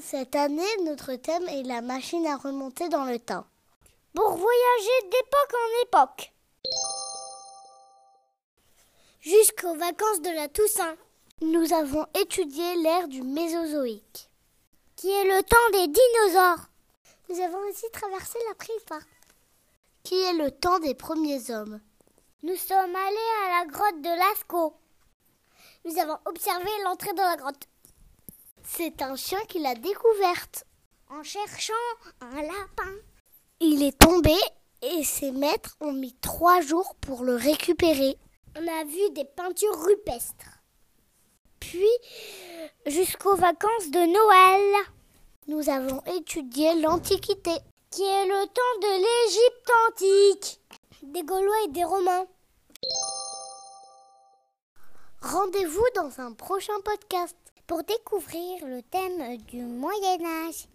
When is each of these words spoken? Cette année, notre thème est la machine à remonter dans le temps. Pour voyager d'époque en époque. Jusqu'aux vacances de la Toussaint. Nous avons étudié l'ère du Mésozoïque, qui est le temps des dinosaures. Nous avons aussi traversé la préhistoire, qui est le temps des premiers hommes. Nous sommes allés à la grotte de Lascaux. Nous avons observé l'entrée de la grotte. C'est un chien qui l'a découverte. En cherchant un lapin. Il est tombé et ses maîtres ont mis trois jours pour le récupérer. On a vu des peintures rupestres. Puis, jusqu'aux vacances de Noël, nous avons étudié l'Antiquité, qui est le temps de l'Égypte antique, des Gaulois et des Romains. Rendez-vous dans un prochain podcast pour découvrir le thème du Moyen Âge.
Cette 0.00 0.36
année, 0.36 0.76
notre 0.84 1.14
thème 1.14 1.48
est 1.48 1.64
la 1.64 1.82
machine 1.82 2.26
à 2.26 2.36
remonter 2.36 2.88
dans 2.88 3.04
le 3.04 3.18
temps. 3.18 3.44
Pour 4.14 4.30
voyager 4.30 5.02
d'époque 5.10 5.54
en 5.54 5.86
époque. 5.86 6.32
Jusqu'aux 9.20 9.74
vacances 9.74 10.22
de 10.22 10.30
la 10.30 10.48
Toussaint. 10.48 10.96
Nous 11.40 11.72
avons 11.72 12.04
étudié 12.20 12.74
l'ère 12.76 13.06
du 13.06 13.22
Mésozoïque, 13.22 14.28
qui 14.96 15.08
est 15.08 15.24
le 15.24 15.40
temps 15.42 15.70
des 15.72 15.86
dinosaures. 15.86 16.66
Nous 17.28 17.40
avons 17.40 17.58
aussi 17.68 17.88
traversé 17.92 18.38
la 18.48 18.54
préhistoire, 18.54 19.02
qui 20.02 20.20
est 20.20 20.32
le 20.32 20.50
temps 20.50 20.80
des 20.80 20.94
premiers 20.94 21.50
hommes. 21.52 21.80
Nous 22.42 22.56
sommes 22.56 22.96
allés 22.96 23.30
à 23.44 23.60
la 23.60 23.66
grotte 23.70 24.00
de 24.00 24.08
Lascaux. 24.08 24.74
Nous 25.88 25.98
avons 25.98 26.18
observé 26.26 26.68
l'entrée 26.84 27.14
de 27.14 27.18
la 27.20 27.36
grotte. 27.36 27.66
C'est 28.62 29.00
un 29.00 29.16
chien 29.16 29.38
qui 29.48 29.58
l'a 29.58 29.74
découverte. 29.74 30.66
En 31.08 31.22
cherchant 31.22 31.72
un 32.20 32.42
lapin. 32.42 32.92
Il 33.60 33.82
est 33.82 33.98
tombé 33.98 34.34
et 34.82 35.02
ses 35.02 35.30
maîtres 35.30 35.78
ont 35.80 35.92
mis 35.92 36.14
trois 36.20 36.60
jours 36.60 36.94
pour 37.00 37.24
le 37.24 37.36
récupérer. 37.36 38.18
On 38.54 38.68
a 38.68 38.84
vu 38.84 39.10
des 39.14 39.24
peintures 39.24 39.82
rupestres. 39.82 40.60
Puis, 41.58 41.88
jusqu'aux 42.84 43.36
vacances 43.36 43.90
de 43.90 43.98
Noël, 43.98 44.86
nous 45.46 45.70
avons 45.70 46.02
étudié 46.18 46.74
l'Antiquité, 46.82 47.56
qui 47.90 48.02
est 48.02 48.26
le 48.26 48.46
temps 48.46 48.78
de 48.82 48.92
l'Égypte 49.24 49.70
antique, 49.88 50.60
des 51.02 51.22
Gaulois 51.22 51.64
et 51.64 51.68
des 51.68 51.84
Romains. 51.84 52.26
Rendez-vous 55.30 55.84
dans 55.94 56.22
un 56.22 56.32
prochain 56.32 56.80
podcast 56.82 57.36
pour 57.66 57.82
découvrir 57.82 58.66
le 58.66 58.80
thème 58.80 59.36
du 59.46 59.62
Moyen 59.62 60.24
Âge. 60.24 60.68